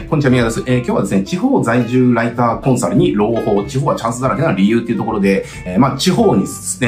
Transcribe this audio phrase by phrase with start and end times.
[0.00, 0.62] い、こんにちは、宮です。
[0.66, 6.46] えー、今日はですね、地方在住ライターコンサルに朗報、地方はチャンスだらけな理由っていうところで、えー、まあ、地方に、ね、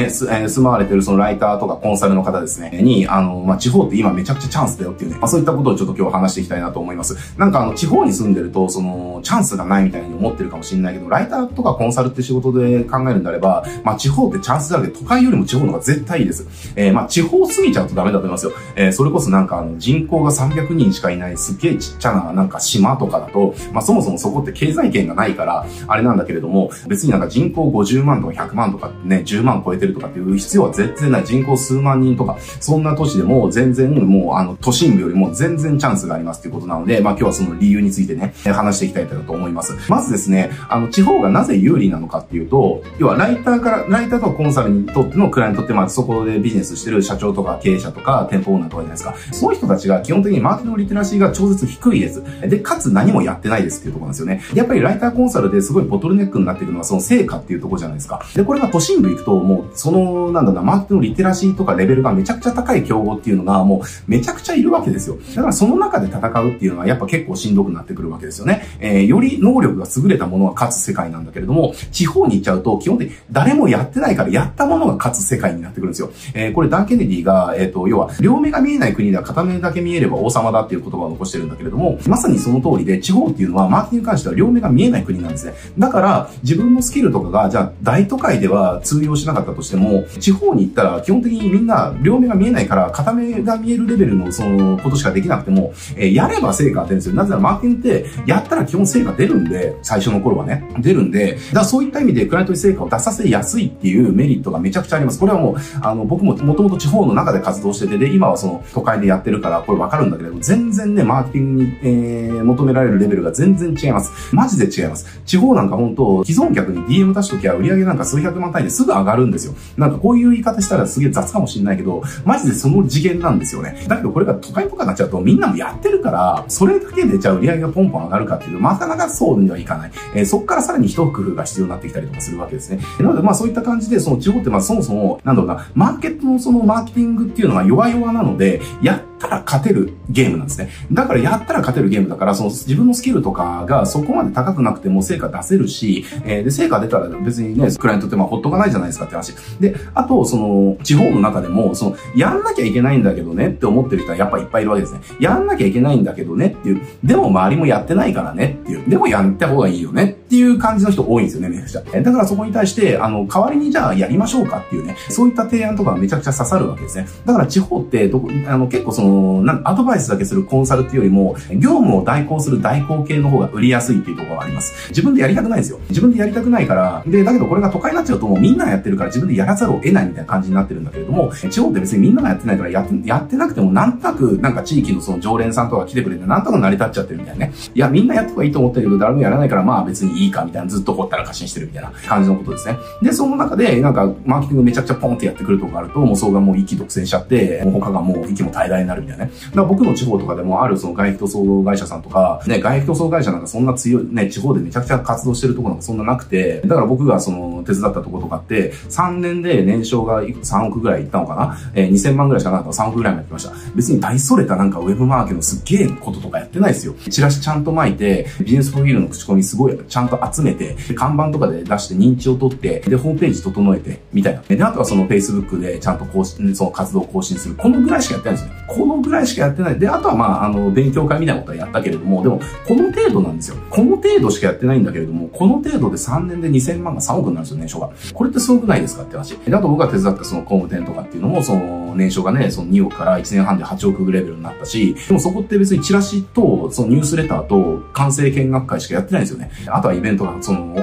[0.09, 7.37] 住まわれてるそのライターとかコンサルの方ですね、に、あの、まあ、地方って今めちゃくちゃチャンスだよっていうね、まあ、そういったことをちょっと今日話していきたいなと思います。
[7.37, 16.73] なんかあの、地方に住んでると、その、チャンスがないみたいに思ってるかもしれないけど、ライターとかコンサルって仕事で考えるんであれば、まあ、地方ってチャンスだらけ、都会よりも地方の方が絶対いいです。
[16.75, 18.53] えー、まあ、地方過ぎちゃうとダメだと思いますよ。
[18.75, 31.25] えー、それこそなんかあの、人口が300人しかいないすっげえちっちゃななんか島とかとかだと、まあそもそもそこって経済圏がないから、あれなんだけれども、別になんか人口50万とか100万とかね、10万超えてるとかっていう必要は全然ない。
[31.25, 39.73] 人口数万人とか、そんな都市でも全然もうあの都心部よりも全然チャンスがありますっていうことなので、まあ今日はその理由についてね、話していきたいと思います。
[39.89, 49.15] まずですね、あの地方がなぜ有利なのかっていうと、要はライターから、ライターとかコンサルにとってのクライアントって、まあそこでビジネスしてる社長とか経営者とか店舗オーナーとかじゃないですか。
[49.33, 52.23] そういう人たちが基本的にマーケティングリテラシーが超絶低いです。
[52.47, 54.41] で、かつ何もやってないですっていうところなんですよね。
[54.53, 58.23] やっぱりライターコンサルですごいボトルネックになっていくのはその成果っていうところじゃないですか。
[58.35, 65.17] で、これが都心部行くともうその、なんだな、マーケティングリテラシーとかレベルがめちゃくちゃ高い競合っていうのがもうめちゃくちゃいるわけですよ。
[65.35, 68.63] だからその中で戦うっていうのはやっぱ結構しんどくなってくるわけですよね。
[68.79, 76.11] えー、より能力が優れたものが勝つ世界なんだけれども、地方に行っちゃうと基本的に誰もやってないからやったものが勝つ世界になってくるんですよ。
[76.33, 85.53] えー、これダン・ケネディが、えっ、ー、と、要は両目が見えない国では片目だけ見えれば王様だっていう言葉を残してるんだけれども、まさにその通りで地方っていうのはマーケティングに関しては両目が見えない国なんですね。
[85.77, 97.15] だから自分のスキルとかが、じゃあ大都会では通用しなかったとしても、地方に行ったら基本的にみんな両目が見えないから片目が見えるレベルのそのことしかできなくても、えー、やれば成果が出るんですよ。
[97.15, 105.19] なぜならマーケティングってやったら基本成果出るんで、最初の頃はね、出るんで、だからそういった意味でクライアントに成果を出させやすいっていうメリットがめちゃくちゃあります。
[105.19, 114.35] これはもう、あの、僕ももともと地方の中で活動してて、で、今はその都会でやってるから、これわかるんだけど、全然ね、マーケティングに、えー、求められるレベルが全然違います。
[114.35, 115.21] マジで違います。
[115.25, 119.53] 地方なんか本当既存客に DM 出しときゃ売り上げなんか数百万単位ですぐ上がるんですよ。
[119.77, 123.85] なんかこういう言い方したらすげえ雑かもしんないけど、マジでその次元なんですよね。
[123.87, 129.91] だけどこれが都会とかになっちゃうとみんなもやってるから、それだけでじゃあ売り上げがポンポン上がるかっていうと、なかなかそうにはいかない。
[130.15, 132.79] えー、そこからさらに一工夫が必要になってきたりとかするわけですね。
[132.99, 140.69] なのでまあそういった感じで、その地方ってまあそもそも、なんだろうな、マーケットのそのマーケティングっていうのが弱々なので、やったら勝てるゲームなんですね。
[140.91, 149.33] だからやったら勝てるゲームだから、その自分のスキルとかがそこまで高くなくても成果出せるし、えー、で、成果出たら別にね、クライアントってまあほっとかないじゃないですかって話。
[149.59, 155.01] で、あと、その、地方の中でも、その、やんなきゃいけないんだけどねって思ってる人はやっぱいっぱいいるわけですね。
[155.19, 156.81] やんなきゃいけないんだけどねっていう。
[157.03, 158.89] でも周りもやってないからねっていう。
[158.89, 162.01] でもやった方がいいよねっていう感じの人多いんですよね、めちゃくちゃ。
[162.01, 167.05] だからそこに対して、あの、代わりにじゃあやりましょうかっていうね、そういった提案とかめちゃくちゃ刺さるわけですね。
[167.23, 174.89] だから地方ってどこ、あの、結構その、なんアドバイスだけするコンサルっていうよりも、業務を代行する代行系の方が売りやすいっていうところがあります。
[174.89, 175.79] 自分でやりたくないんですよ。
[175.89, 187.53] 自分でやりたくないから、で、だけどこれが都会になっちゃうともうみんながやってるから自分でやらざるを得ないみたいな感じになってるんだけれども、地方って別にみんながやってないからやってやってなくてもなんとなくなんか地域のその常連さんとか来てくれてなんとか成り立っちゃってるみたいなね。
[187.75, 192.77] いや、みんなやった方がいいと思ったけど誰もやらないからまあ別にいいいいかみたいなずっとほったらかしにしてるみたいな感じのことですね。
[193.01, 199.31] で、その中でなんかマーケティングめちゃくちゃポンってやってくるとこがあると、もうそこがもう息独占しちゃって、もう他がもう息も平らになるみたいなね。
[199.31, 211.57] だから僕の地方とかでもあるその外壁塗装会社さんとか、ね、外壁塗装会社なんかそんな強い、ね、地方でめちゃくちゃ活動してるとこなんかそんななくて、だから僕がその手伝ったとことかって、3年で年商が3億ぐらいいったのかな？
[211.73, 213.53] えー、2000万ぐらいしかなかったら3億ぐらいもやってました。
[213.75, 216.93] 別に大それたなんかウェブマーケのすっげえこととかやってないですよ。
[217.09, 224.41] チラシちゃんと巻いて、ビジネスプロフィールの口コミすごいちゃんとと集めて、看板とかで出して認知を取って、で、ホームページ整えて、みたいな。
[224.41, 227.55] で、あとはその Facebook でちゃんと更新、その活動を更新する。
[227.55, 228.63] このぐらいしかやってないんですよ。
[228.67, 229.79] このぐらいしかやってない。
[229.79, 233.57] で、あとはまあ、あの、勉強会みたいなことはやったけれども、でも、この程度なんですよ。
[233.69, 237.89] この程度しかやってないんだけれども、この程度で3年で2000万が3億になるんですよ、年商が。
[238.13, 239.35] これってすごくないですかって話。
[239.37, 249.51] で、あと僕が手伝ったその工務店とかっていうのも、その、年商がね、その2億から1年半で8億レベルになったし、でもそこって別にチラシと、そのニュースレターと、完成見学会しかやってないんですよね。
[249.67, 250.75] あとはイベントが、その、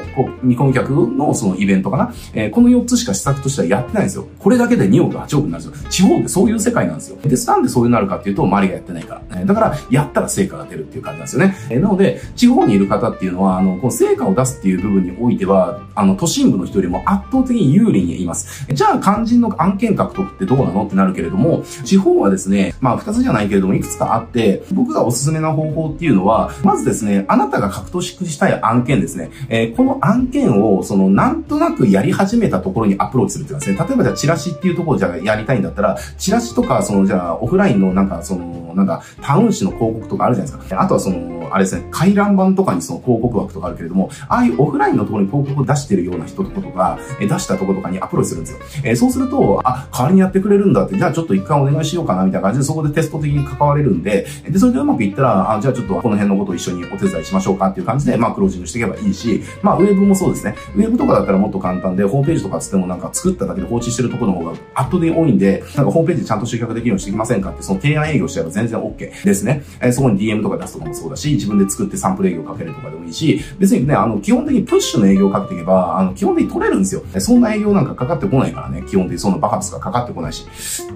[0.43, 2.13] 見込み客のそのイベントかな？
[2.35, 4.27] えー、この4つしか施策としてはやってないんですよ。
[4.39, 5.91] これだけで2億8億になるんですよ。
[5.91, 7.19] 地方ってそういう世界なんですよ。
[7.23, 9.45] で、なんでそういうなるかっていうと、周りがやってないから。
[9.45, 11.57] だから、やったら成果が出るっていう感じなんですよね。
[11.71, 18.67] えー、なので、地方にいる方っていうのは、あの、この成果を出すっていう部分においては、あの、都心部の人よりも圧倒的に有利にいます。
[18.73, 29.31] じゃあ、肝心の案件獲得ってどうなのってなるけれども、地方はですね、まあ、二つじゃないけれども、いくつかあって、僕がおすすめな方法っていうのは、まずですね、あなたが獲得したい案件ですですね。
[29.49, 40.81] えー、この案件を、その、なんとなくやり始めたところにアプローチするっていうかですね、例えばじゃあチラシっていうところじゃやりたいんだったら、チラシとか、その、じゃあ、オフラインのなんか、その、の、なんだ、タウン誌の広告とかあるじゃないですか。
[40.81, 48.83] あとはその、あれですね、回覧板とかにその広告枠とかあるけれども、ああいうオフラインのところに広告を出してるような人とことか、え出したところとかにアプローチするんですよ。
[48.85, 60.55] えそうすると、あ、代わりにやってくれるんだって、じゃあちょっと一回お願いしようかな、みたいな感じで、そこでテスト的に関われるんで、で、それでうまくいったら、あ、じゃあちょっとこの辺のことを一緒にお手伝いしましょうかっていう感じで、まあ、クロージングしていけばいいし、まあ、ウェブもそうですね。
[60.77, 69.63] ウェブとかだったらもっと簡単で、ホームページとかつってもなんか作っただけで放置してるところの方が圧倒的に多いんで、なんかホームページちゃんと集客できるようにしてきませんかって、その提案営業してれば全然 OK ですね。
[69.81, 77.03] えそこに DM とか出すとかもそうだし、自分で作ってサンプル営業かけるとかでもいいし、別にね、あの、基本的にプッシュの営業をかけていけば、あの、基本的に取れるんですよ。
[77.19, 80.47] そんな営業なんかかかってこないからね、基本的にそんなバカスがかかってこないし。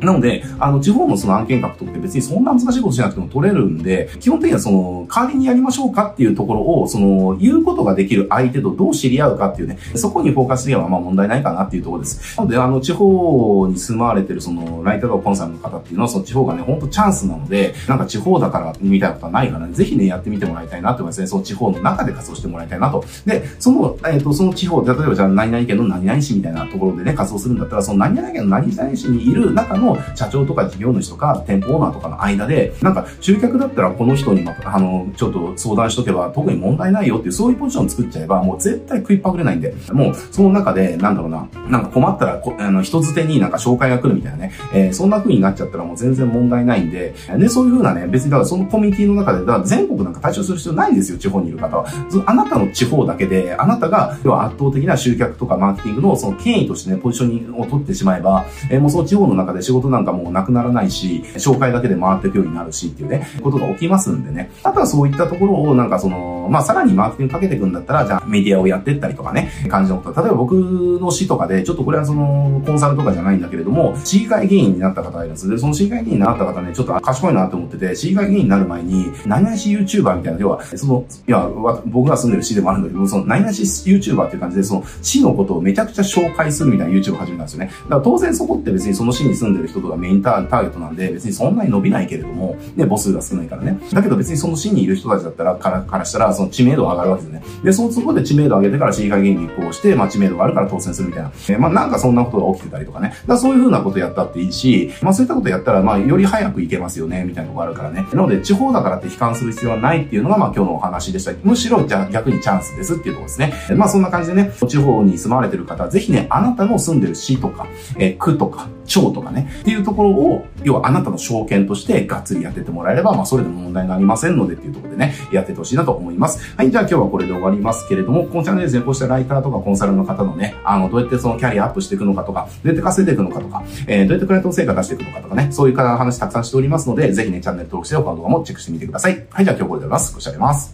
[0.01, 12.37] なので、あの、地方のその案件獲得って別にそんな難しいことしなくても取れるんで、基本的にはその、代わりにやりましょうかっていうところを、その、言うことができる相手とどう知り合うかっていうね、そこにフォーカスすればまあ問題ないかなっていうところです。
[12.37, 21.29] なので、あの、地方に住まわれてるその、ライターとかコンサルの方っていうのは、その地方がね、ほんとチャンスなので、でなんか地方だからみたいなことはないからね、ぜひね、やってみてもらいたいなって思いますね。
[21.29, 23.05] その地方の中で活動してもらいたいなと。
[23.25, 47.15] で、その、えっ、ー、と、その地方、例えばじゃあ何々県の何々市みたいなところでね、活動するんだったら、その何々県の何々市にいる中の社長とか事業主とか店舗オーナーとかの間で、なんか集客だったらこの人に、あの、ちょっと相談しとけば特に問題ないよっていう、そういうポジション作っちゃえば、もう絶対食いっぱぐれないんで、もう、その中で、なんだろうな、なんか困ったらこ、あの、人づてになんか紹介が来るみたいなね、えー、そんな風になっちゃったらもう全然問題ないんで、
[47.45, 51.87] で、そういう風なね、別にだからそのコミュニティの中で、だから全国なんか対象する必要ないんですよ、地方にいる方は。
[52.25, 64.51] あなたの地方だけで、あなたが、要は圧倒的な集客とかマーケティングのその権威としてね、ポジショニングを取ってしまえば、えー、もうその地方の中で仕事なんかもうなくならないし、紹介だけで回っていくようになるしっていうね、ことが起きますんでね。
[64.63, 70.21] あとはそういったところをなんかその、まあ、さらにマーケティングかけていくんだったら、じゃあメディアをやってったりとかね、感じのこと。
[70.21, 75.49] 例えば僕の市とかで、ちょっとこれはその、コンサルとかじゃないんだけれども、市議会議員になった方がいるんです。
[75.49, 81.49] で、その市議会議員になった方ね、ちょっと賢いなと思ってて、市議会議員になる前に、何々市 YouTuber みたいな、要は、その、いや、
[81.87, 87.71] 僕が住んでる市でもあるんだけど、その、何々市 YouTuber っていう感じで、その、市のことをめちゃくちゃ紹介するみたいな YouTube を始めたんですよね。
[87.85, 93.79] だから当然そこって別にその市に住んでる人とかメインターゲットなんで、別にそんなに伸びないけれども、ね、母数が少ないからね。
[93.93, 97.43] だけど別にその市にいる人たちだったら、から、からしたら、その知名度上がるわけですね。
[97.63, 101.33] で、そ、そこで知名度上げてから市議会議員に立候補して、まあ知名度があるから当選するみたいな。
[101.49, 103.15] えー、まあなんかそんなことが起きてたりとかね。
[103.27, 108.07] だそういうふうなことやったっていいし、まあそういったことやったら、まあより早く行けますよね、みたいなとこあるからね。
[108.13, 111.33] なので、地方だからって悲観する必要はないっていうのが、まあ今日のお話でした。
[111.43, 113.53] むしろ、じゃ逆にチャンスですっていうとこですね。
[113.77, 117.67] まあそんな感じでね、地方に住まわれてる方、ぜひね、あなたの住んでる市とか、
[117.99, 126.24] えー、区とか、町とかね、っていうところを、要はあなたの証券としてがっつりやっててもらえれば、まあそれでも問題がありませんのでっていうところでね、やっててほしいなと思います。
[126.29, 139.27] はい、じゃあ今日はこれで終わりますけれども、このチャンネルですね、こうしたライターとかコンサルの方のね、あの、どうやってそのキャリアアップしていくのかとか、どうやって稼いでいくのかとか、えー、どうやってクライアントの成果出していくのかとかね、そういう方の話たくさんしておりますので、ぜひね、チャンネル登録して他の動画もチェックしてみてください。
[139.31, 140.15] はい、じゃあ今日これで終わります。
[140.15, 140.74] ご視聴あります。